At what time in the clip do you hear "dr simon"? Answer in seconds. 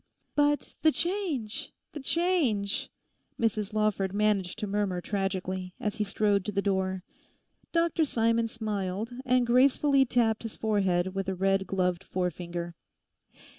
7.71-8.47